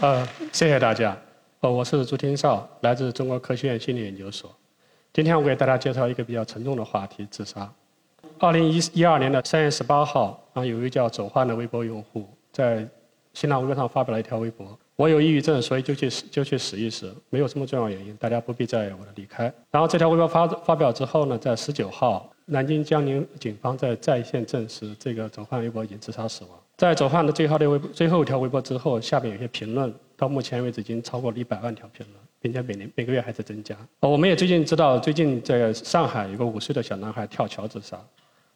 [0.00, 1.16] 呃，谢谢大家。
[1.60, 4.52] 呃，我是朱天少，来自中国科学院心理研究所。
[5.12, 7.72] 今天我给大家介绍一个比较沉重的话题——自杀。
[8.38, 12.86] 二零一一二年的三月十八号，啊，有一个叫走焕的微博用户在
[13.32, 26.58] 新浪微博上发表了一条微博：“我有抑郁症，所以就去就去死一死，没有什么重要原因，大家不必在意我的离开。”然后这条微博发发表之后呢，在十九号，南京江宁警方在在线证实，这个走焕微博已经自杀死亡。
[26.76, 33.76] 在走焕的最后的微最后一条微博之后，下面有些评论，到目前为止已经超过了一百万条评论，并且每年每个月还在增加。
[34.00, 37.96] 我们也最近知道，最近在上海有个五岁的小男孩跳桥自杀，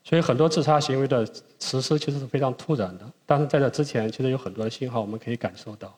[0.02, 1.24] 所以很多自杀行为的
[1.60, 3.04] 实施其实是非常突然的。
[3.24, 5.96] 但是在这之前，其实有很多的信号我们可以感受到。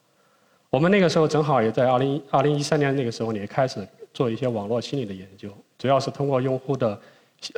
[0.69, 3.81] 我们那个时候正好也在二零二零一三年那个时候，也开始
[4.13, 5.49] 做一些网络心理的研究，
[5.79, 7.01] 主要是通过用户的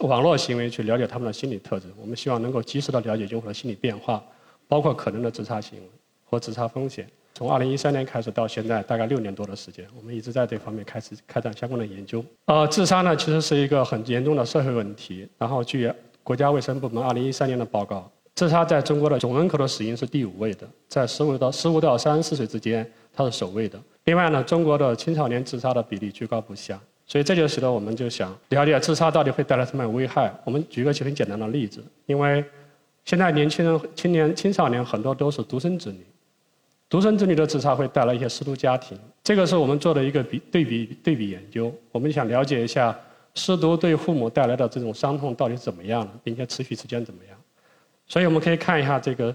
[0.02, 1.91] 网络行为去了解他们的心理特征。
[2.01, 4.23] 我们希望能够及时的了解用户的心理变化。
[4.69, 5.84] 包括可能的自杀行为
[6.25, 7.07] 和自杀风险。
[7.35, 12.23] 从2013年开始到现在，大概六年多的时间，我们一直在这方面开始开展相关的研究。
[12.45, 15.27] 呃，自杀呢，其实是一个很严重的社会问题。
[15.38, 15.90] 然后，据
[16.23, 23.80] 国家卫生部门2013年的报告，自杀在中国的总人口的死因是第五位的，在15到15到34岁之间，它是首位的。
[24.05, 26.79] 另外呢，中国的青少年自杀的比例居高不下。
[27.07, 30.33] 所以这就使得我们就想了解自杀到底会带来什么样的危害。
[30.45, 32.45] 我们举个很简单的例子，因为。
[33.05, 36.05] 现在年轻人、青年、青少年很多都是独生子女，
[36.89, 38.99] 独生子女的自杀会带来一些失独家庭。
[39.25, 42.97] 这个是我们做的一个比对比对比研究，我们想了解一下
[43.35, 47.37] 失独对父母带来的这种伤痛到底怎么样的，并且持续时间怎么样。
[48.07, 49.35] 所以我们可以看一下这个，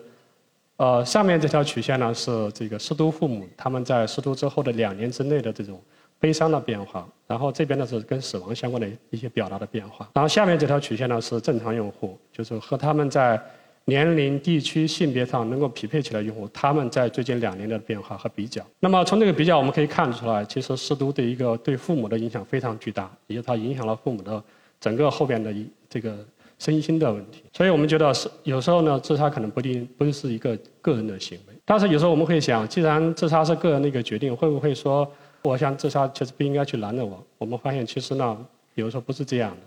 [0.78, 5.82] 呃，上面这条曲线呢是这个失独父母他们在失独之后的两年之内的这种。
[6.20, 13.40] 悲伤的变化，然后这边呢是跟死亡相关的一些表达的变化，然后下面这条曲线呢是正常用户，就是和他们在
[13.90, 18.62] 年龄、地区、性别上能够匹配起来用户，他们在最近两年的变化和比较。
[18.82, 24.44] 那么从这个比较我们可以看出来，其实失独的一个对父母的影响非常巨大，也就它影响了父母的
[24.80, 26.18] 整个后边的一这个
[26.60, 27.44] 身心的问题。
[27.54, 35.10] 所以我们觉得是有时候呢，自杀可能不一定不是一个个人的行为，但是有时候我们会想，既然自杀是个人的一个决定，会不会说？
[35.44, 37.24] 我想自杀其实不应该去拦着我。
[37.38, 38.38] 我们发现其实呢，
[38.76, 39.58] 有时候不是这样的。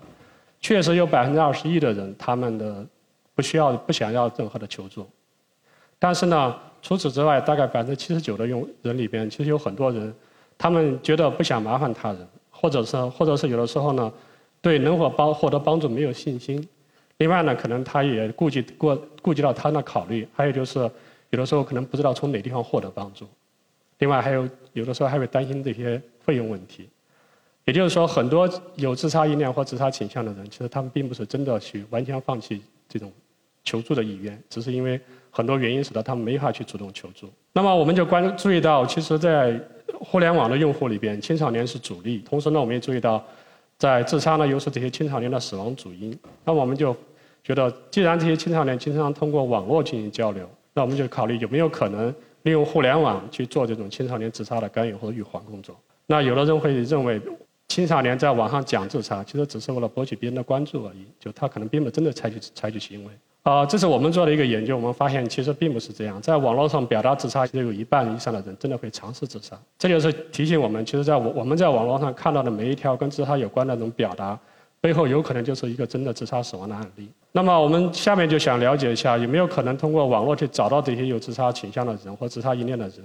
[0.61, 2.85] 确实有百分之二十一的人，他们的
[3.41, 5.07] 不需要、不想要任何的求助。
[5.99, 10.15] 但是呢，除此之外，大概百分之七十九的用人里边，其实有很多人，
[10.59, 14.13] 他们觉得不想麻烦他人，或者是或者是有的时候呢，
[14.61, 16.63] 对能否帮获得帮助没有信心。
[17.17, 20.81] 另外呢，可能他也顾及过顾及到他的考虑，还有就是
[21.31, 23.27] 有的时候可能不知道从哪地方获得帮助。
[24.01, 26.91] 另外还有有的时候还会担心这些费用问题，
[27.65, 28.47] 也就是说，很多
[28.77, 33.11] 有自杀意念或自杀倾向的人，其实他们并不是真的去完全放弃这种
[33.65, 35.01] 求助的意愿，只是因为
[35.31, 37.29] 很多原因使得他们没法去主动求助。
[37.53, 39.61] 那么我们就关注意到，其实，在
[39.99, 42.19] 互联网的用户里边，青少年是主力。
[42.19, 43.25] 同时呢，我们也注意到，
[43.79, 46.17] 在自杀呢又是这些青少年的死亡主因。
[46.45, 46.97] 那么我们就
[47.43, 52.15] 觉得，既然这些青少年经常通过网络进行交流，那我们就考虑有没有可能。
[52.45, 55.79] 利用互联网去做这种青少年自杀的干预或者预防工作。
[56.07, 57.21] 那有的人会认为，
[57.69, 63.11] 青少年在网上讲自杀，其实只是为了博取别人的关注而已，就他可能并不真的采取采取行为。
[63.43, 66.21] 啊，这是我们做的一个研究，我们发现其实并不是这样。
[66.21, 69.59] 在网络上表达自杀，其实有一半以上的人真的会尝试自杀。
[69.79, 74.39] 这就是提醒我们，其实在我我们在网络上看到的每一条跟自杀有关的这种表达。
[74.83, 77.07] 背后有可能就是一个真的自杀死亡的案例。
[77.33, 82.97] 那么我们下面就想了解一下，有没有可能通过网络去找到这些有自杀倾向的人或自杀意念的人？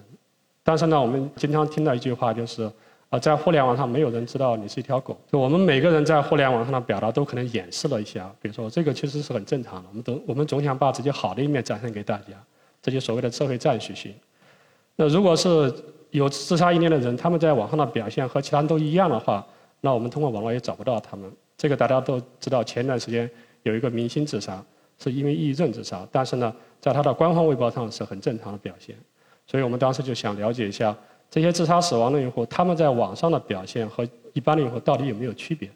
[0.63, 2.71] 但是呢，我们经常听到一句话，就是
[3.09, 5.17] 啊，在互联网上没有人知道你是一条狗。
[5.31, 9.89] 就我们每个人在互联网上的表达都可能掩饰了一下，比如说这个其实是很正常的。
[9.89, 12.33] 我们都我们总想把自己好的一面展现给大家，
[12.81, 14.13] 这就所谓的社会赞许性。
[14.95, 15.73] 那如果是
[16.09, 19.45] 有自杀意念的人，他们在网上的表现和其他人都一样的话，
[19.81, 21.31] 那我们通过网络也找不到他们。
[21.57, 23.29] 这个大家都知道，前段时间
[23.63, 24.63] 有一个明星自杀，
[24.97, 28.95] 是因为抑郁症自杀，但是呢，在他的官方微博上是很正常的表现，
[29.45, 30.95] 所以我们当时就想了解一下
[31.29, 35.69] 这些自杀死亡的用户，他们在网上的表现和一般的用户到底有没有区别？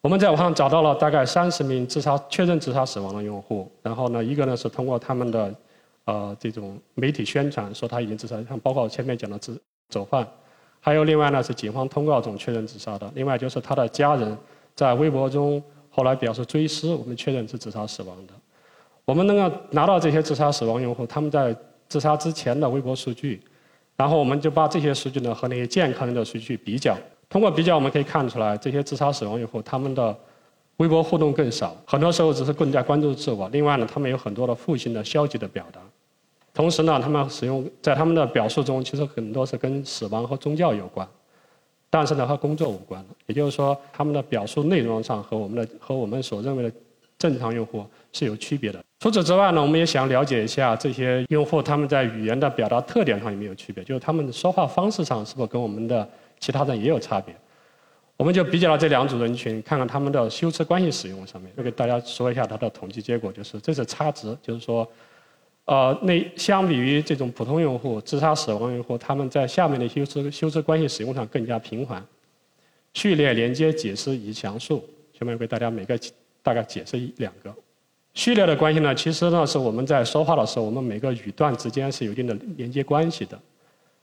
[0.00, 5.54] 我们在网上找到了大概三十名自杀确认自杀死亡的用户，然后呢，一个呢是通过他们的
[6.04, 10.26] 呃这种媒体宣传说他已经自杀，像包括前面讲的自走犯，
[10.80, 14.36] 还有另外呢是警方通告中确认自杀的，另外就是他的家人。
[14.76, 18.34] 在微博中，后来表示追思，我们确认是自杀死亡的。
[19.06, 21.56] 我们能够拿到这些自杀死亡用户他们在
[21.88, 23.40] 自杀之前的微博数据，
[23.96, 26.96] 然后我们就把这些数据呢和那些健康人的数据比较。
[27.28, 30.16] 通过比较，我们可以看出来，这些自杀死亡用户他们的
[30.76, 33.48] 微博互动更少，很多时候只是更加关注自我。
[33.48, 35.80] 另外呢，他们有很多的负性的消极的表达。
[36.54, 41.06] 同时呢，他们使用在他们的表述中，其实很多是跟死亡和宗教有关，
[41.90, 43.04] 但是呢和工作无关。
[43.26, 46.72] 也就是说，他们的表述内容上和我们的和我们所认为的
[47.18, 48.82] 正常用户是有区别的。
[49.00, 56.08] 除此之外呢，我们也想了解一下这些用户他们在语言的表达特点上有没有区别，就是他们的说话方式上是否跟我们的
[56.40, 57.34] 其他人也有差别。
[58.16, 64.90] 我们就比较了这两组人群，看看他们的修辞关系使用上面，就给大家说一下它的统计结果，就是这是差值，就是说，
[65.66, 72.02] 呃，那相比于这种普通用户、自杀死亡用户，他们在下面的修辞修辞关系使用上更加频繁，
[72.94, 75.98] 序列、连接、解释以及详述，下面给大家每个
[76.46, 77.52] 大概解释一两个。
[78.14, 83.36] 序列的关系呢，其实呢是我们在说话的时候，我们每个语段之间是有一定的连接关系的。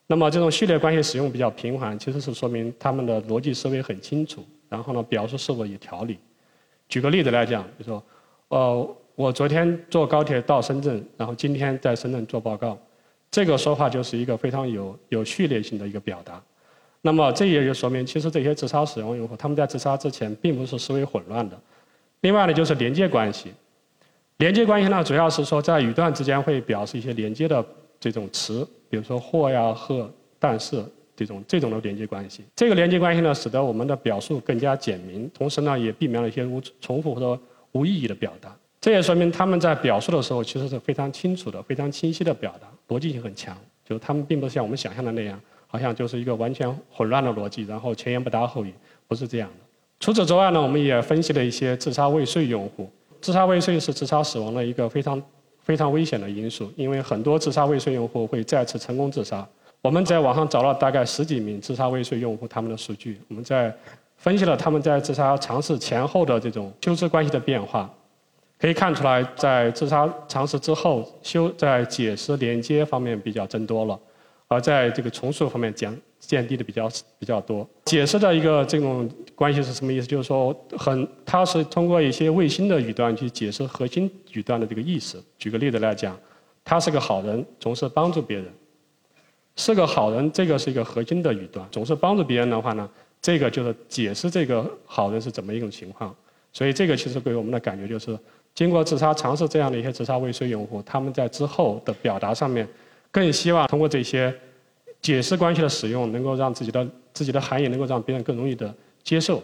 [0.08, 6.18] 那么这种序列关系使用比较频繁，其实是说明他们的逻辑思维很清楚，然后呢表述是否有条理。
[6.90, 8.04] 举个例子来讲，比如说，
[8.50, 12.78] 呃，我昨天坐高铁到深圳，然后今天在深圳做报告，
[13.32, 16.44] 这个说话就是一个非常有有序列性的一个表达。
[17.02, 21.60] 那么这也就说明，其实这些自杀使用用户他们在自杀之前并不是思维混乱的。
[22.24, 23.52] 另外呢，就是连接关系。
[24.38, 27.64] 连接关系呢，主要是说在语段之间会表示一些连接的
[28.00, 30.10] 这种词，比如说或呀、和、
[30.40, 30.82] 但是
[31.18, 32.46] 这种这种的连接关系。
[32.56, 37.38] 这个连接关系呢，使得我们的表述更加简明，同时呢，也避免了一些无重复或者
[37.74, 38.56] 无意义的表达。
[38.80, 43.58] 这也说明他们在表述的时候其实是非常清楚的、非常清晰的表达，逻辑性很强。
[43.84, 45.38] 就是他们并不是像我们想象的那样，
[45.68, 48.74] 好像就是一个完全混乱的逻辑，然后前言不搭后语，
[49.10, 49.63] 不是这样的。
[50.00, 52.90] 除此之外呢，我们也分析了一些自杀未遂用户。
[53.22, 55.22] 自杀未遂是自杀死亡的一个非常
[55.62, 59.48] 非常危险的因素，因为很多自杀未遂用户会再次成功自杀。
[59.82, 63.74] 我们在网上找了大概十几名自杀未遂用户他们的数据，我们在
[64.18, 67.90] 分析了他们在自杀尝试前后的这种修辞关系的变化，
[68.60, 73.98] 可以看出来，在自杀尝试之后，修在解释连接方面比较增多了，
[74.48, 75.96] 而在这个重塑方面降。
[76.26, 76.90] 降低的比较
[77.20, 77.68] 比较多。
[77.86, 80.08] 解释的一个这种关系是什么意思？
[80.08, 85.24] 就是说，很，它是通过一些卫星的语段去解释核心语段的这个意思。
[85.38, 86.18] 举个例子来讲，
[86.64, 88.46] 他是个好人，总是帮助别人，
[89.56, 91.68] 是个好人，这个是一个核心的语段。
[91.72, 92.90] 总是帮助别人的话呢，
[93.22, 96.16] 这个就是解释这个好人是怎么一种情况。
[96.52, 98.18] 所以这个其实给我们的感觉就是，
[98.56, 102.68] 经过自杀尝试这样的一些自杀未遂用户，他们在之后的表达上面，
[103.12, 104.34] 更希望通过这些。
[105.04, 108.74] 解释关系的使用能够让自己的自己的含义能够让别人更容易的
[109.04, 109.44] 接受，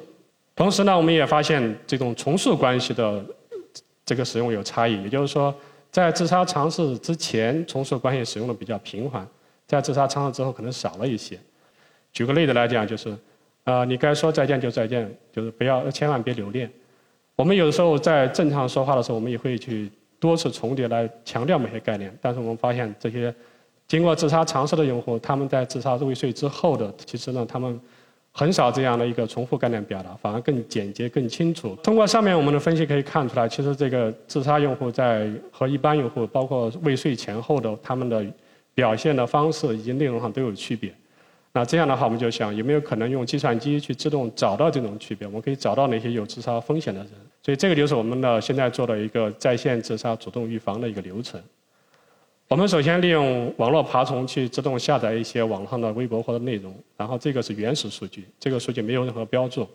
[0.56, 3.24] 同时呢，我们也发现这种重塑关系的
[4.06, 5.54] 这个使用有差异，也就是说，
[5.92, 9.28] 在自杀尝试之前，重塑关系使用的比较频繁，
[9.68, 11.38] 在自杀尝试之后可能少了一些。
[12.14, 13.14] 举个例子来讲，就是，
[13.66, 16.72] 呃，你该说再见就再见，就是不要千万别留恋。
[17.36, 19.92] 我们有的时候在正常说话的时候，我们也会去
[20.22, 23.36] 多次重叠来强调某些概念，但是我们发现这些。
[23.90, 27.78] 经过自杀尝试的用户，他们在自杀未遂之后的，其实呢，他们
[28.32, 31.76] 很少这样的一个重复概念表达，反而更简洁、更清楚。
[31.78, 38.24] 通过上面我们的分析可以看出来，其实这个自杀用户在和一般用户，包括未遂前后的他们的
[38.76, 40.94] 表现的方式以及内容上都有区别。
[41.52, 45.28] 那这样的话，我们就想有没有可能用计算机去自动找到这种区别？
[45.28, 47.10] 我们可以找到那些有自杀风险的人。
[47.42, 51.42] 所以这个就是我们的现在做的一个在线自杀主动预防的一个流程。
[52.50, 59.68] 我们首先利用网络爬虫去自动下载一些网上的微博或者内容，然后这个是原始数据，这个数据没有任何标注。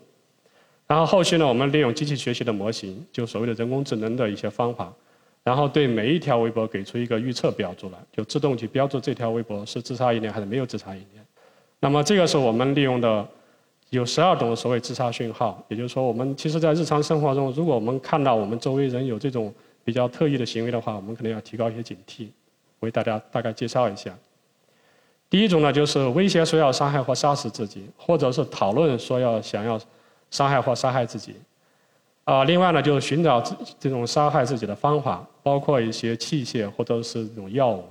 [0.85, 4.93] 然后后续呢，我们利用机器学习的模型，就所谓的人工智能的一些方法，
[5.41, 11.25] 然后对每一条微博给出一个预测标注来，就自动去标注这条微博是自杀意念还是没有自杀意念。
[11.79, 13.25] 那么这个是我们利用的
[13.89, 19.53] 有十二种所谓自杀讯号，也就是说，我们其实在日常生活中，如果我们看到我们周围人有这种
[19.85, 22.27] 比较特异的行为的话，我们可能要提高一些警惕。
[22.81, 24.13] 为大家大概介绍一下，
[25.29, 29.79] 第一种呢，就是威胁说要伤害或杀死自己，或者是讨论说要想要
[30.31, 31.35] 伤害或杀害自己。
[32.25, 33.41] 啊，另外呢，就是寻找
[33.79, 37.83] 这种杀害自己的方法，包括一些器械或者是这种药物。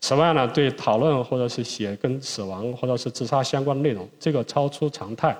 [0.00, 5.36] 此外呢，对讨论或者是写跟死亡或者是自杀相关的内容，这个超出常态，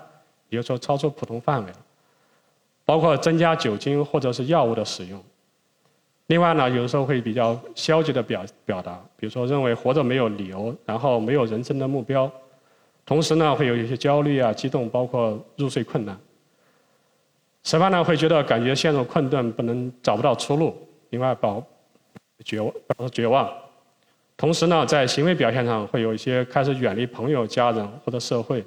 [0.49, 1.73] 也就说超出普通范围。
[2.85, 5.23] 包括增加酒精或者是药物的使用。
[6.31, 12.31] 另外呢，有时候会比较消极的表表达，比如说认为活着没有理由，然后没有人生的目标，
[13.05, 16.17] 同时呢会有一些焦虑啊、激动，包括入睡困难。
[17.65, 20.73] 此外呢，会觉得感觉陷入困顿，不能找不到出路。
[21.09, 21.61] 另外，保
[22.45, 23.53] 绝望，表示绝望。
[24.37, 28.65] 同时呢，在行为表现上会有一些开始远离朋友、家人或者社会。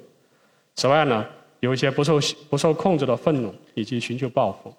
[0.74, 1.24] 此外呢，
[1.60, 4.70] 有一些不受不受控制的愤怒以及寻求报复。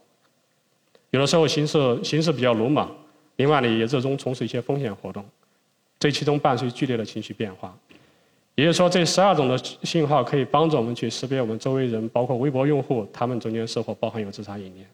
[1.15, 2.91] 有的时候行事行事比较鲁莽，
[3.37, 5.23] 另外呢也热衷从事一些风险活动，
[5.97, 7.73] 这其中伴随剧烈的情绪变化。
[8.55, 14.85] 也就是说，这十二种的信号可以帮助我们去识别我们周围人，包括微博用户，他们中间是否包含有自杀意念。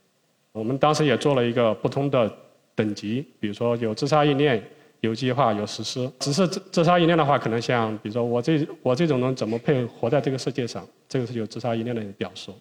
[0.51, 2.31] 我们当时也做了一个不同的
[2.75, 4.63] 等级，比如说有自杀意念、
[4.99, 6.07] 有计划、有实施。
[6.19, 12.53] 只是自自杀意念的话，可能像比如说我这我这种人怎么配活在这个世界上，这个是有自杀意念的表述。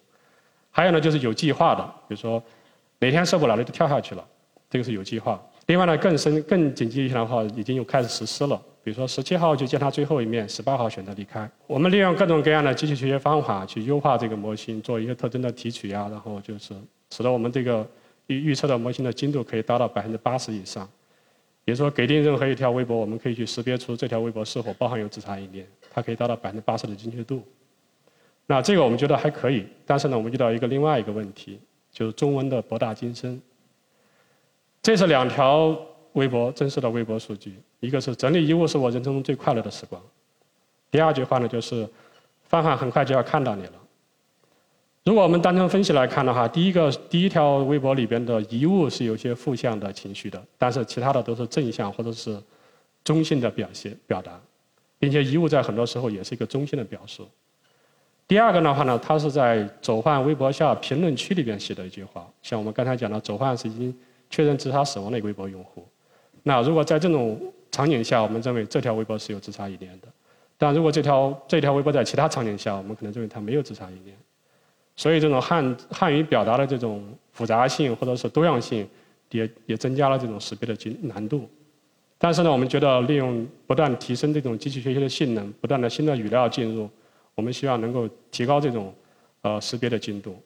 [0.71, 2.41] 还有呢，就是有计划的，比如说
[3.01, 4.23] 哪天受不了了就跳下去了，
[4.69, 5.41] 这个是有计划。
[5.65, 8.61] 另外呢，更深更紧急一些的话，已经有开始实施了。
[8.83, 11.49] 比如说十七号就见他最后一面，十八号选择离开。
[11.67, 16.73] 我们利用各种各样的机器学习方法去优化这个模型，做一些特征的提取呀，然后就是
[17.11, 17.87] 使得我们这个
[18.27, 20.87] 预预测的模型的精度可以达到百分之八十以上。
[21.65, 27.43] 也就是说，给定任何一条微博，我们可以去识别出这条微博是否包含有自杀意念，它可以达到百分之八十的精确度。
[28.47, 31.59] 那这个我们觉得还可以，但是呢，我们遇到一个另外一个问题，
[31.91, 33.41] 就是中文的博大精深。
[34.81, 35.77] 这是两条
[36.13, 37.55] 微博真实的微博数据。
[37.79, 40.01] 一个是整理衣物是我人生中最快乐的时光，
[40.89, 41.87] 第二句话呢就是
[42.43, 43.73] 范范很快就要看到你了。
[45.03, 52.39] 如果我们单纯分析来看的话，第一个第一条微博里边的遗物是有些负向的情绪的，但是其他的都是正向或者是
[53.03, 54.39] 中性的表现表达，
[54.99, 57.27] 并且遗物在很多时候也是一个中性的表述。
[58.31, 63.93] 第二个的话呢，他是在走患微博下评论区里边写的一句话，像我们刚才讲的，走患是已经
[64.29, 65.85] 确认自杀死亡的一个微博用户。
[66.43, 67.37] 那如果在这种
[67.71, 70.07] 场景下，我们认为这条微博是有自杀意念的；
[70.57, 74.15] 但如果这条这条微博在其他场景下，我们可能认为它没有自杀意念。
[74.95, 78.87] 所以，这种汉汉语表达的这种复杂性或者是多样性，
[79.31, 81.49] 也也增加了这种识别的精难度。
[82.17, 86.89] 但是呢，我们觉得利用不断提升这种机器学习的性能，不断的新的语料进入，
[87.41, 88.93] 我们希望能够提高这种
[89.41, 90.39] 呃识别的精度。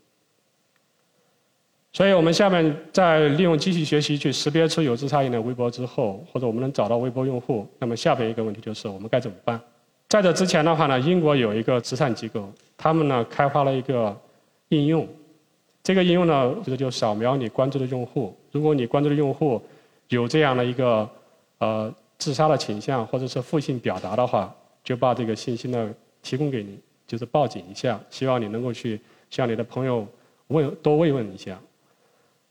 [1.92, 9.60] 所以我们下面在利用机器学习去识别出有自杀意的微博之后，或者我们能找到微博用户，那么下边一个问题就是我们该怎么办？
[10.08, 14.16] 在这之前的话呢，英国有一个慈善机构，他们呢开发了一个
[14.70, 15.06] 应用，
[15.84, 19.62] 这个应用呢就是就扫描你关注的用户，如果你关注的用户
[20.08, 21.10] 有这样的一个
[21.58, 30.08] 呃自杀的倾向或者是负性表达的话，就把这个信息呢提供给你，就是报警一下，希望你能够去向你的朋友
[30.48, 31.60] 问多慰问一下。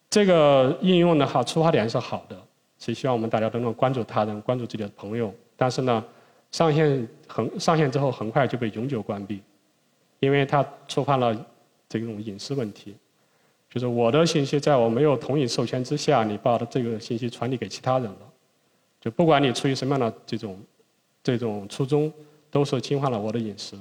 [0.08, 2.40] 这个应用的话，出发点是好的，
[2.78, 5.34] 是希望我们大家都能关注他人、关注自己的朋友。
[5.56, 6.04] 但是呢，
[6.52, 9.40] 上线很上线之后，很快就被永久关闭，
[10.20, 11.34] 因为它触犯了
[11.88, 12.94] 这种隐私问题。
[13.68, 18.32] 就是我的信息在我没有同意授权之下，你把的这个信息传递给其他人了，
[19.00, 20.60] 就不管你出于什么样的这种
[21.24, 22.12] 这种初衷，
[22.52, 23.76] 都是侵犯了我的隐私。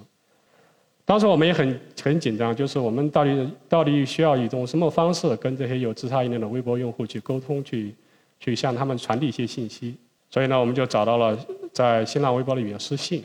[1.06, 7.94] 当时我们也很很紧张，就是我们到底到底需要一种什么方式跟这些有自杀意念的微博用户去沟通，去
[8.40, 9.96] 去向他们传递一些信息。
[10.30, 11.38] 所以呢，我们就找到了
[11.72, 13.24] 在新浪微博里面私信。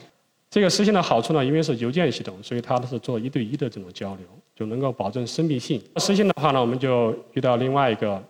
[0.50, 5.80] 这个私信的好处呢，因为是邮件系统，所以它是做一对一的这种交流，就能够保证私密性。
[5.96, 8.22] 私信的话呢，我们就遇到另外一个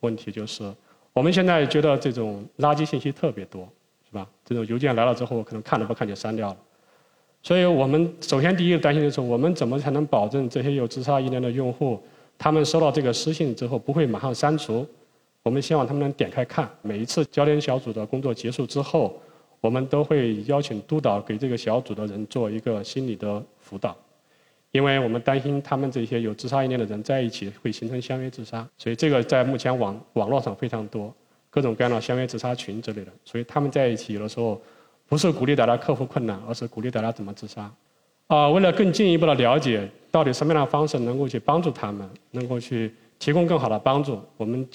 [0.00, 0.72] 问题，就是
[1.12, 3.68] 我们现在觉得这种垃圾信息特别多，
[4.08, 4.26] 是吧？
[4.44, 6.56] 这种邮件来了之后，可能看都不看就删掉了。
[7.42, 12.00] 所以我们首先第一个担心的是，我们怎么才能保证这些有自杀意念的用户，
[12.38, 14.86] 他们收到这个私信之后不会马上删除？
[15.42, 16.70] 我们希望他们能点开看。
[16.82, 19.20] 每一次焦点小组的工作结束之后，
[19.60, 23.96] 我们都会邀请督导给这个小组的人做一个心理的辅导，
[24.70, 28.64] 因为我们担心他们这些有自杀意念的人在一起会形成相约自杀。
[28.78, 31.12] 所以这个在目前网网络上非常多，
[31.50, 33.10] 各种各样的相约自杀群之类的。
[33.24, 34.62] 所以他们在一起有的时候。
[35.12, 37.70] 不是鼓励大家克服困难，而是鼓励大家怎么自杀。
[38.28, 44.66] 啊，为了更进一步的了解到底什么样的方式能够去帮助他们，能够去提供更好的帮助，我们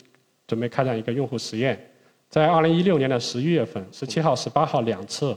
[0.45, 1.75] 准备开展一个用户实验。
[2.29, 5.35] 在二零一六年的十一月份，十七号、十八号两次，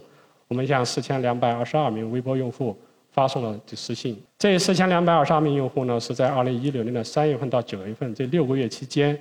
[0.48, 2.76] 我们向四千两百二十二名微博用户
[3.10, 4.22] 发送了私信。
[4.38, 9.18] 这四千两百二十二名用户呢，是在二零一六年的三月份到九月份这六个月期间，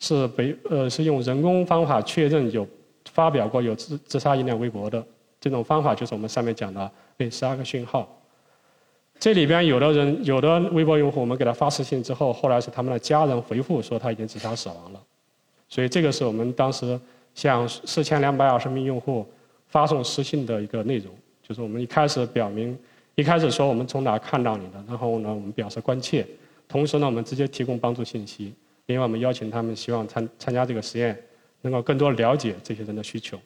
[0.00, 2.68] 是被呃是用人工方法确认有
[3.10, 5.02] 发表过有自自杀意念微博的。
[5.44, 8.08] 这种方法就是我们上面讲的那十二个讯号。
[9.18, 15.02] 这里边有的人，有的微博用户，我们给他发私信之后，后来是他们的家人回复说他已经自杀死亡了。
[15.68, 16.98] 所以这个是我们当时
[17.34, 19.26] 向四千两百二十名用户
[19.66, 21.14] 发送私信的一个内容。
[21.46, 22.74] 就是我们一开始表明，
[23.16, 26.26] 一开始说我们从哪看到你的，然后呢我们表示关切，
[26.66, 28.54] 同时呢我们直接提供帮助信息。
[28.86, 31.14] 另外我们邀请他们希望参参加这个实验，
[31.60, 33.38] 能够更多了解这些人的需求。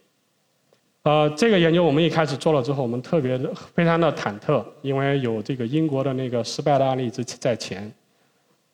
[1.08, 7.90] 呃，这个研究我们一开始做了之后，我们特别的非常的忐忑，因为有这个英国的那个失败的案例之在前，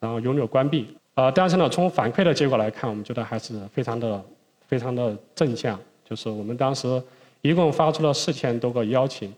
[0.00, 0.84] 然后永久关闭。
[1.14, 4.20] 呃，但是呢，从反馈的结果来看，我们觉得还是非常的
[4.66, 5.78] 非常的正向。
[6.04, 7.00] 就是我们当时
[7.40, 9.32] 一共发出了四千多个邀请，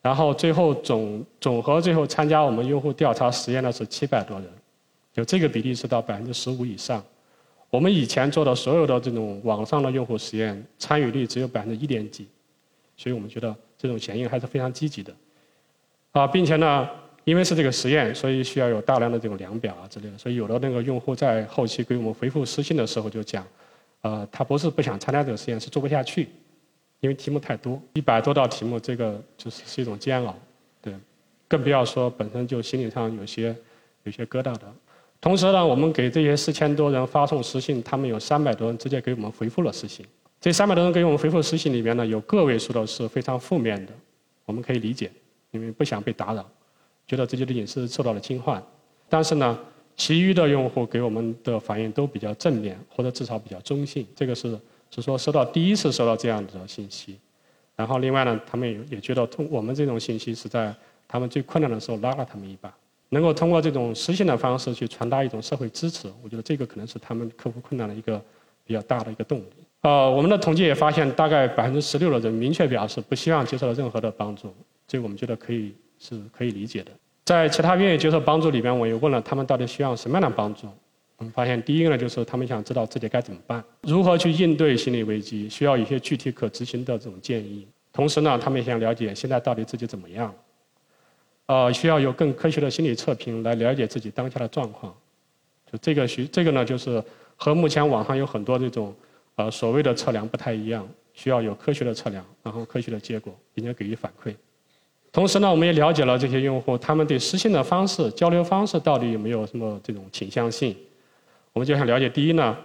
[0.00, 4.48] 然后最后总总和最后参加我们用户调查实验的是七百多人，
[5.12, 7.04] 就这个比例是到百分之十五以上。
[7.68, 12.26] 我们以前做的所有的这种网上的用户实验，参与率只有百分之一点几，
[12.98, 15.14] 所以我们觉得这种响应还是非常积极的。
[16.12, 16.88] 啊，并且呢，
[17.24, 23.46] 因为是这个实验，所以需要有大量的这种量表啊之类的，所以有的那个用户在后期给我们回复私信的时候就讲，
[24.00, 26.28] 呃，他不是不想参加这个实验，是做不下去，
[27.00, 30.34] 因为题目太多，一百多道题目，这个就是是一种煎熬，
[30.82, 30.92] 对，
[31.46, 33.54] 更不要说本身就心理上有些
[34.02, 34.62] 有些疙瘩的。
[35.20, 40.06] 同时呢，我们给这些四千多人发送私信，他们有三百多人直接给我们回复了私信。
[40.40, 43.92] 这三百多人给我们回复的私信里面呢，有个位数的是非常负面的，
[44.44, 45.10] 我们可以理解，
[45.50, 46.48] 因为不想被打扰，
[47.06, 48.62] 觉得自己的隐私受到了侵犯。
[49.08, 49.58] 但是呢，
[49.96, 54.06] 其余的用户给我们的反应都比较正面，或者至少比较中性。
[54.14, 54.56] 这个是
[54.90, 57.18] 是说收到第一次收到这样的信息，
[57.74, 60.72] 然后另外呢，他们也也觉得通我们这种信息是在
[61.08, 62.72] 他们最困难的时候拉了他们一把。
[63.08, 68.22] 能够通过这种私信的方式去传达一种社会支持，我觉得这个可能是他们克服困难的一个
[68.64, 69.44] 比较大的一个动力。
[69.82, 74.52] 呃，我们的统计也发现，大概百分之十六的人明确表示不希望接受任何的帮助，
[74.86, 76.90] 这个我们觉得可以是可以理解的。
[77.24, 80.66] 在其他愿意接受帮助里边，我也问了他们到底需要什么样的帮助。
[81.16, 87.66] 我们发现，第一个呢，就是他们想知道自己该怎么办，如何去应对心理危机，需要一些具体可执行的这种建议。
[87.92, 90.32] 同时呢，他们也想了解现在到底自己怎么样。
[91.46, 94.94] 呃，需要有更科学的心理测评来了解自己当下的状况。
[95.70, 97.02] 就这个需这个呢，就是
[97.36, 98.94] 和目前网上有很多这种
[99.38, 104.34] 呃所谓的测量不太一样，需要有科学的测量，然后科学的结果，并且给予反馈。
[105.12, 110.76] 同时呢，我们也了解了这些用户他们对私信的方式、交流方式到底有没有什么这种倾向性。
[111.52, 112.56] 我们就想了解，第一呢，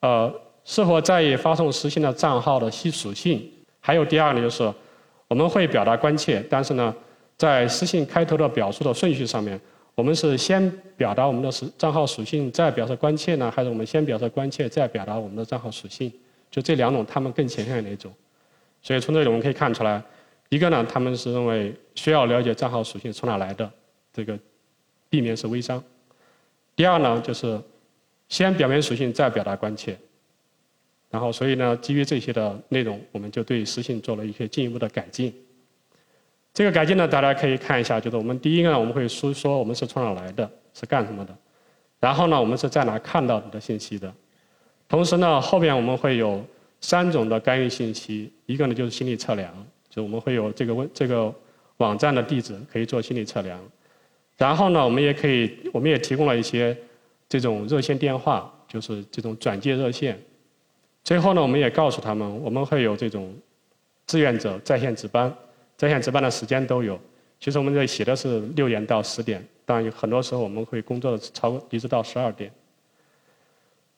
[0.00, 0.32] 呃，
[0.64, 3.50] 是否在意发送私信的账号的系属性？
[3.80, 4.62] 还有第二呢，就是
[5.28, 6.94] 我们会表达关切，但是呢。
[7.36, 9.60] 在私信开头的表述的顺序上面，
[9.94, 16.12] 我们是先表达我们的是账号属性，再表示关切呢，还是我们先表示关切，再表达我们的账号属性？
[16.50, 18.12] 就这两种，他们更倾向于哪种？
[18.82, 20.02] 所以从这里我们可以看出来，
[20.48, 23.70] 一个呢，他们是认为需要了解账号属性从哪来的，
[24.12, 24.38] 这个
[25.08, 25.78] 避免是微商；
[26.74, 27.60] 第二呢，就是
[28.28, 29.96] 先表明属性，再表达关切。
[31.10, 35.32] 然后，所以呢，基于这些的内容，我们就对私信做了一些进一步的改进。
[36.54, 41.36] 这个改进呢，大家可以看一下，就是我们第一个呢，我们会说说我们是从哪来的，是干什么的，
[41.98, 44.14] 然后呢，我们是在哪看到你的信息的，
[44.88, 46.40] 同时呢，后边我们会有
[46.80, 49.52] 三种的干预信息，一个呢就是心理测量，
[49.90, 51.34] 就我们会有这个问这个
[51.78, 53.60] 网站的地址可以做心理测量，
[54.36, 56.76] 然后呢，我们也可以，我们也提供了一些
[57.28, 60.16] 这种热线电话，就是这种转接热线，
[61.02, 63.34] 最后呢，我们也告诉他们，我们会有这种
[64.06, 65.34] 志愿者在线值班。
[65.76, 66.98] 在线值班的时间都有，
[67.40, 72.50] 其实我们这里写的是六点到十点，当然有很多时候我们会工作的超一直到十二点。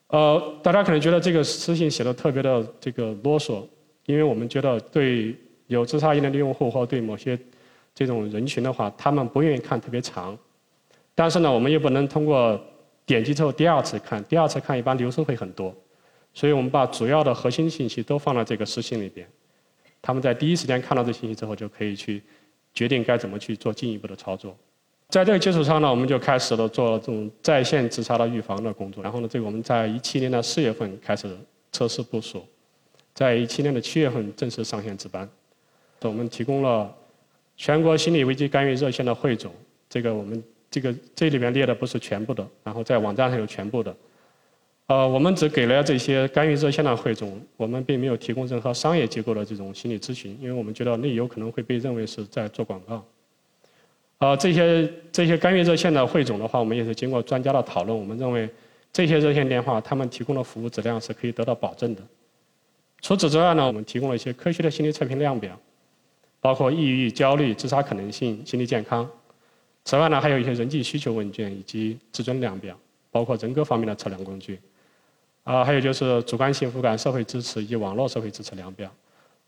[0.08, 3.64] 呃，大家可能觉得这个私信写的特别的这个啰嗦，
[4.06, 5.34] 因为我们觉得对
[5.66, 7.38] 有自杀意念的用户或对某些
[7.94, 10.38] 这种人群的话，他们不愿意看特别长，
[11.14, 12.58] 但是呢，我们又不能通过
[13.04, 15.74] 点击之后第二次看，第二次看一般流失会很多，
[16.32, 19.26] 所以我们把主要的核心信息都放在这个私信里边。
[20.06, 22.22] 他们在第一时间看到这信息之后，就可以去
[22.72, 24.56] 决定该怎么去做进一步的操作。
[25.08, 29.02] 在这个基础上呢，我们就开始了做这种在线自杀的预防的工作。
[29.02, 31.36] 然后呢，这个我们在一七年的四月份开始
[31.72, 32.44] 测试部署，
[33.14, 35.28] 在一七年的七月份正式上线值班。
[36.02, 36.94] 我们提供了
[37.56, 39.52] 全国心理危机干预热线的汇总，
[39.90, 40.40] 这个我们
[40.70, 43.92] 这个这里面列的不是全部的，然后在网站上有全部的。
[44.86, 53.04] 呃，我们只给了这些干预热线的汇总，我们并没有提供任何商业机构的这种心理咨询，因为我们觉得那有可能会被认为是在做广告。
[54.18, 58.48] 呃，这些这些干预热线的汇总的话，我们也是经过专家的讨论，我们认为
[58.92, 62.00] 这些热线电话他们提供的服务质量是可以得到保证的。
[63.02, 65.58] 除此之外呢，我们提供了一些科学的心理测评量表，
[66.40, 69.08] 包括抑郁、焦虑、自杀可能性、心理健康。
[69.84, 72.78] 此外呢，还有一些人际需求问卷以及自尊量表，
[73.10, 74.60] 包括人格方面的测量工具。
[75.46, 78.90] 啊，还有就是主观幸福感、社会支持以及网络社会支持量表。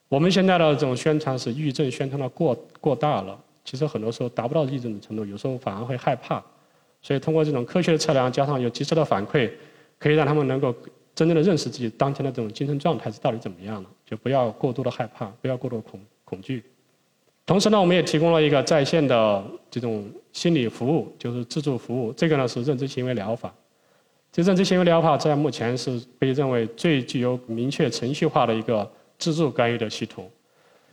[0.09, 6.41] 我们现在的这种宣传是抑郁症宣传的过过大了，其实很多时候达不到抑郁症的程度，有时候反而会害怕。
[7.03, 9.51] 所以通过这种科学的测量，加上有及时的反馈，
[9.99, 10.73] 可以让他们能够
[11.17, 16.63] 真正的认识自己当前的这种精神状态是到底怎么样了，就不要过度的害怕，不要过度恐恐惧。
[17.45, 22.13] 同时呢，我们也提供了一个在线的这种心理服务，就是自助服务。
[22.13, 23.53] 这个呢是认知行为疗法。
[24.31, 28.89] 这认知行为疗法在目前是被认为最具有明确程序化的一个
[29.19, 30.31] 自助干预的系统。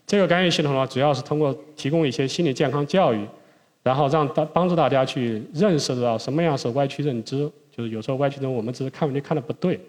[0.07, 3.27] 这个干预系统呢，主要是通过提供一些心理健康教育，
[3.83, 9.79] 然后让大帮助大家去认识到什么样是歪曲认知，就是有时候歪曲认知我们只是看问题看的不对，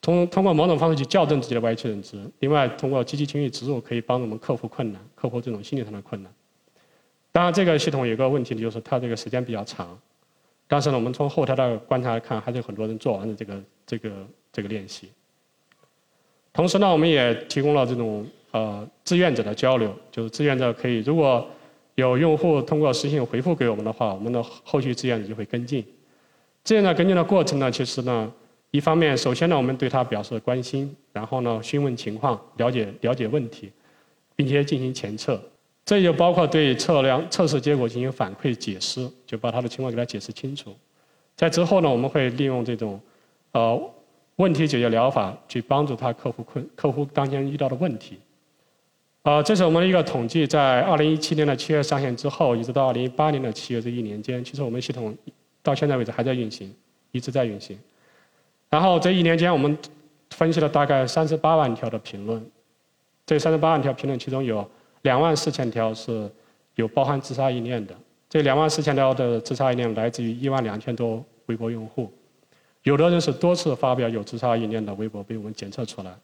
[0.00, 2.18] 通通过某种方式去校正自己的歪曲认知。
[2.40, 6.32] 另外，通过积极情绪植入可以帮助我们克服困难，克服这种心理上的困难。
[7.30, 9.98] 当然，这个系统有个问题就是它这个时间比较长，
[10.66, 14.10] 但是呢，我们从后台的观察来看，还是有很多人做完了这个这个
[14.52, 15.08] 这个练习。
[16.52, 21.46] 同时呢，我们也提供了这种呃志愿者的交流，就是志愿者可以如果
[21.96, 25.84] 有用户通过私信回复给我们的话，我们的后续志愿者就会跟进。
[26.64, 28.32] 志愿者跟进的过程呢，其实呢，
[28.70, 33.70] 一方面首先呢，我们对他表示关心，然后呢，询问情况，了解了解问题，
[34.34, 35.40] 并且进行前测。
[35.84, 40.74] 这就包括对测量测试结果进行反馈解释，就把他的情况给他解释清楚。
[41.36, 43.00] 在之后呢，我们会利用这种
[43.52, 43.90] 呃。
[44.38, 48.18] 问题解决疗法去帮助他克服困克服当前遇到的问题。
[49.22, 55.16] 啊，这是我们的一个统计，在二零一七年的七月上线之后，一直到二零一八年的七月这一年间，其实我们系统
[55.62, 56.74] 到现在为止还在运行，
[57.12, 57.78] 一直在运行。
[58.68, 59.78] 然后这一年间，我们
[60.30, 62.44] 分析了大概三十八万条的评论，
[63.24, 64.68] 这三十八万条评论其中有
[65.04, 66.30] 两万四千条是
[66.76, 67.94] 有包含自杀意念的，
[68.28, 72.10] 这两万四千条的自杀意念来自于一万两千多微博用户。
[72.84, 76.14] 有的人是多次发表有自杀意念的微博被我们检测出来，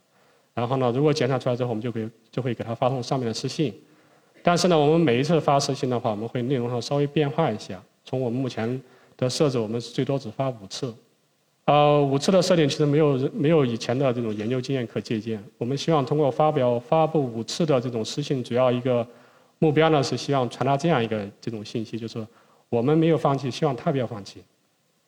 [0.55, 3.75] 然后呢，如果检测出来之后，我们就可以就会给他发送上面的私信。
[4.43, 7.83] 但是呢，我们每一次发私信的话，我们会内容上稍微变化一下。
[8.05, 8.81] 从我们目前
[9.19, 10.95] 的设置，我们最多只发五次。
[11.67, 15.41] 呃，五次的设定其实没有没有以前的这种研究经验可借鉴。
[15.57, 19.07] 我们希望通过发表发布五次的这种私信，主要一个
[19.61, 22.27] 目标呢是希望传达这样一个这种信息，就是
[22.69, 24.43] 我们没有放弃，希望他不要放弃。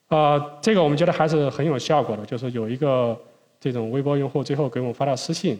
[0.07, 2.25] 呃，这个我们觉得还是很有效果的。
[2.25, 3.17] 就是有一个
[3.59, 5.57] 这种微博用户最后给我们发了私信，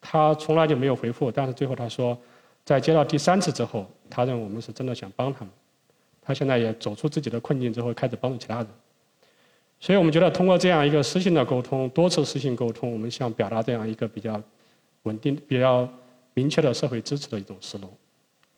[0.00, 2.16] 他从来就没有回复，但是最后他说，
[2.64, 5.50] 在接到第三次之后，他认为我们是真的想帮他们。
[6.20, 8.66] 他现在也走出自己的困境之后，开始帮助其他人。
[9.80, 14.40] 所以我们觉得通过这样一个私信的沟通，多次私信沟通，我们想表达这样一个比较
[15.02, 15.86] 稳定、比较
[16.32, 17.88] 明确的社会支持的一种思路。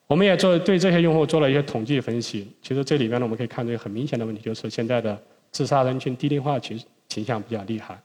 [0.07, 2.49] 我们也做对这些用户做了一些统计分析。
[2.63, 8.01] 其实这里面呢，我们可以看出很明显的问题，就是现在的自杀人群低龄化倾倾向比较厉害。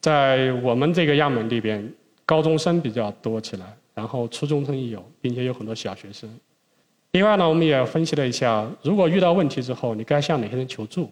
[0.00, 1.92] 在我们这个样本里边，
[2.24, 6.28] 高中生比较多起来，然后初中生也有，并且有很多小学生。
[7.10, 11.10] 另外呢，我们也分析了一下，如果遇到问题之后，你该向哪些人求助？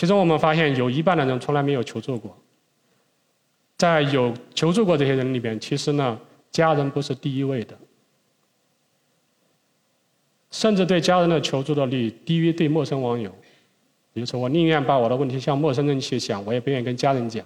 [0.00, 2.34] 其中我们发现有一半的人从来没有求助过。
[3.76, 6.18] 在有求助过这些人里边，其实呢，
[6.50, 7.76] 家人不是第一位的。
[10.50, 13.30] 甚至对家人的求助的率低于对陌生网友。
[14.14, 17.44] 比如说，我宁愿把我的问题向陌生人去讲，我也不愿意跟家人讲。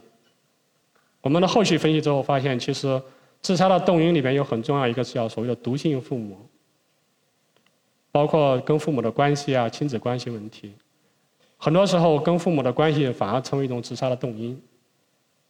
[1.23, 3.03] 我们的后续分析之后发现，其实
[3.43, 6.39] 自杀的动因里面有很重要一个叫所谓的毒性父母，
[8.13, 10.73] 包括跟父母的关系啊、亲子关系问题。
[11.65, 14.55] 很多时候，跟父母的关系反而成为一种自杀的动因。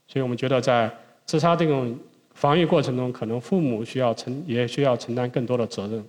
[0.07, 0.89] 所以我们觉得，在
[1.27, 1.99] 自杀这种
[2.35, 6.05] 防御过程中，可能父母需要承也需要承担更多的责任。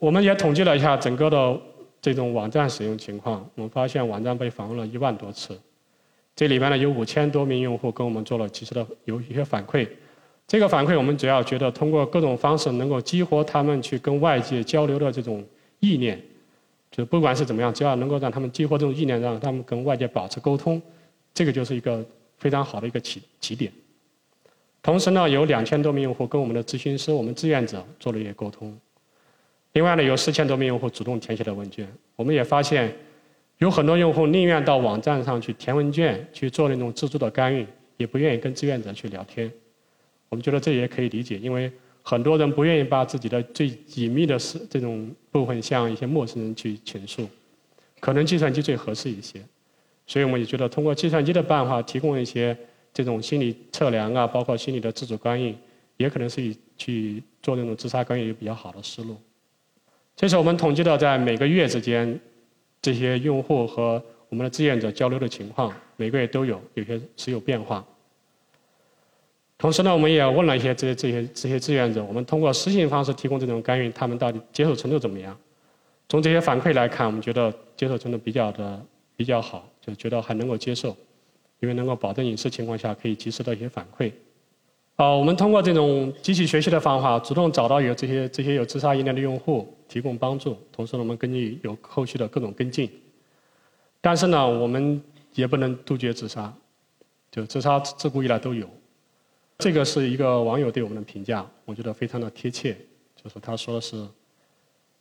[0.00, 1.56] 我们也统计了一下整个的
[2.02, 5.56] 这种网站使用情况，我们发现网站被访问了一万多次，
[6.34, 9.88] 这里面呢有五千多名用户跟我们做了及时的有一些反馈。
[10.48, 15.44] 这个反馈我们主要觉得通过各种方式能够激活他们去跟外界交流的这种
[15.78, 16.20] 意念，
[16.98, 20.82] 就不管是怎么样，只要能够让他们激活这种意念，让他们跟外界保持沟通，
[21.32, 22.04] 这个就是一个
[22.38, 23.72] 非常好的一个起起点。
[24.82, 28.76] 同时呢，有两千多名用户跟我们的咨询师、我们志愿者做了一些沟通。
[29.74, 31.86] 另外呢，有四千多名用户主动填写了问卷。
[32.16, 32.92] 我们也发现，
[33.58, 37.64] 有很多用户宁愿到网站上去填问卷，去做那种自助的干预，
[37.96, 39.48] 也不愿意跟志愿者去聊天。
[40.30, 41.70] 我们觉得这也可以理解，因为
[42.08, 43.66] 很多人不愿意把自己的最
[43.96, 47.28] 隐秘的事这种部分向一些陌生人去倾诉，
[48.00, 49.38] 可能计算机最合适一些。
[50.06, 52.56] 所以我们也觉得，通过计算机的办法提供一些
[52.94, 55.54] 这种心理测量啊，包括心理的自主干预，
[55.98, 59.14] 也可能是以去做那种自杀干预比较好的思路。
[60.16, 62.18] 这是我们统计的在每个月之间，
[62.80, 67.86] 这些用户和我们的志愿者交流的情况，每个月都有，有些是有变化。
[69.58, 75.36] 同时呢，我们也问了一些这些这些这些志愿者，我们通过私信方式提供这种干预，他们到底接受程度怎么样？
[76.08, 78.80] 从这些反馈来看，我们觉得接受程度比较的
[79.16, 80.96] 比较好，就觉得还能够接受，
[81.58, 84.12] 因为能够保证隐私情况下可以及时的一些反馈。
[84.94, 90.56] 啊，我们通过这种机器学习的方法，主动找到有这些这些有自杀意念的用户，提供帮助。
[90.72, 92.88] 同时呢，我们根据有后续的各种跟进。
[94.00, 95.02] 但是呢，我们
[95.34, 96.54] 也不能杜绝自杀，
[97.32, 98.68] 就自杀自古以来都有。
[99.58, 102.76] 这个是一个网友对我们的评价，我觉得非常的贴切，
[103.20, 104.06] 就是他说是，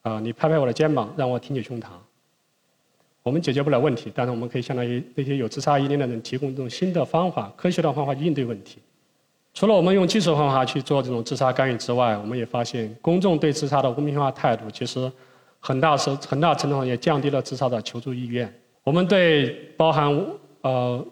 [0.02, 1.89] 啊，你拍拍我的肩膀，让我挺起胸膛。
[3.22, 8.80] 我们解决不了问题，但是我们可以相当于那些有自杀意念的人提供这种新的方法、科学的方法去应对问题。
[9.54, 15.12] 除了我们用技术方法去做这种自杀干预之外，我们也发现公众对自杀的污名化态度，其实
[15.60, 18.52] 很大是很大程度上也降低了自杀的求助意愿。
[18.84, 20.10] 我们对包含
[20.62, 21.06] 呃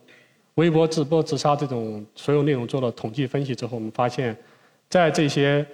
[0.56, 4.36] 微博直播自杀这种所有内容做了统计分析之后，我们发现，
[4.90, 5.66] 在这些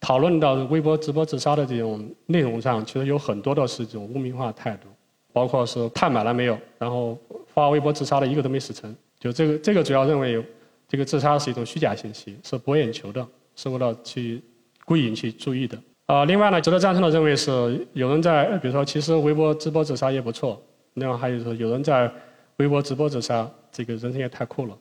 [0.00, 4.88] 讨论到微博直播自杀的这种内容上，其实有很多的是这种污名化态度。
[5.32, 7.16] 包括是碳买了没有，然后
[7.46, 10.44] 发微博自杀的一个都没死成，就这个这个主要认为
[10.88, 14.42] 这个自杀是一种虚假信息，是博眼球的，是为了去
[14.84, 15.78] 故意引起注意的。
[16.06, 20.60] 啊，另外呢，值得赞成的认为是有人在，比如说其实微博直播自杀也不错，
[20.94, 22.10] 另外还有说有人在
[22.56, 24.76] 微博直播自杀，这个人生也太酷了。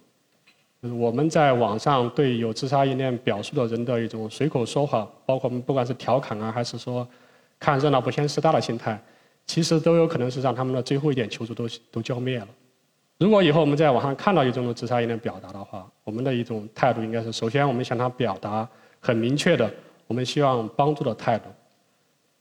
[0.81, 7.07] 就是我们在网上对有自杀意念表述的人的一种随口说话，包括我们不管是调侃啊，还是说
[7.59, 9.01] 看热闹不嫌事大的心态。
[9.45, 12.47] 其实都有可能是让他们的最后一点求助都都浇灭了。
[13.17, 18.65] 如果以后我们在网上看到一种自杀意念表达的话，我们的一种态度应该是：首先，我们向他表达
[18.99, 19.69] 很明确的
[20.07, 21.49] 我们希望帮助的态度。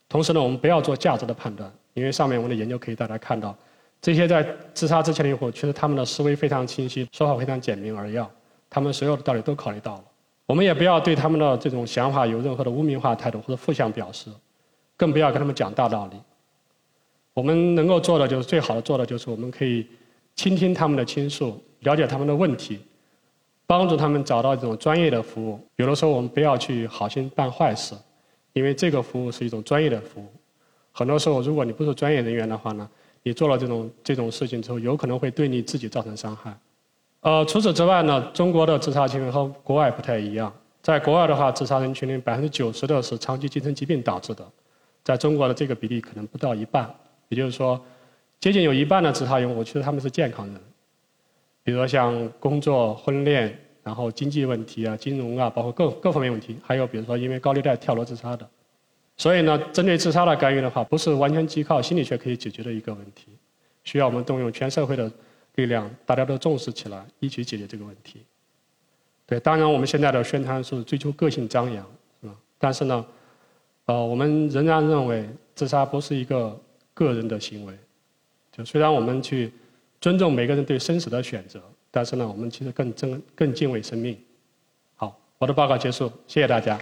[0.08, 3.56] 同时呢，我们不要做价值的判断，因为上面我们的研究可以大家看到，
[4.00, 8.30] 这些在自杀之前的用户，其实他们的思维非常清晰，说话非常简明扼要，
[8.70, 10.04] 他们所有的道理都考虑到了。
[10.46, 14.30] 我们也不要对他们的这种想法有任何的污名化态度或者负向表示，
[14.96, 16.16] 更不要跟他们讲大道理。
[17.34, 19.86] 我们能够做的就是最好的做的就是我们可以
[20.34, 22.80] 倾听他们的倾诉，了解他们的问题，
[23.66, 25.60] 帮助他们找到这种专业的服务。
[25.76, 27.94] 有的时候我们不要去好心办坏事，
[28.54, 30.26] 因为这个服务是一种专业的服务。
[30.90, 32.88] 很多时候，如果你不是专业人员的话呢，
[33.28, 36.56] 你做了这种这种事情之后，有可能会对你自己造成伤害。
[37.20, 40.50] 呃，除此之外呢，中国的自杀行为和国外不太一样。
[40.80, 44.42] 在国外的话，自杀人群里百分之九十的是长期精神疾病导致的，
[45.04, 46.88] 在中国的这个比例可能不到一半。
[47.28, 47.78] 也就是说，
[48.40, 50.58] 接近有一半的自杀用户，其实他们是健康人，
[51.62, 58.48] 比如说像工作、婚恋，然后经济问题啊、金融啊，包括各各方面问题，还有比如说因为高利贷跳楼自杀的。
[59.18, 63.26] 所以呢，针对自杀的干预的话，不是完全依靠心理学可以解决的一个问题，
[63.84, 65.12] 需要我们动用全社会的
[65.56, 68.24] 力量，大家都重视起来，一起解决这个问题。
[69.26, 71.84] 对，当然我们现在的宣传是追求个性张扬，
[72.22, 72.34] 是吧？
[72.58, 73.04] 但是呢，
[73.84, 76.58] 呃，我们仍然认为自杀不是一个。
[76.98, 77.72] 个人的行为，
[78.50, 79.52] 就虽然我们去
[80.00, 84.18] 尊重每个人对生死的选择，但是呢，我们其实更尊更敬畏生命。
[84.96, 86.76] 好，我的报告结束，谢谢大家。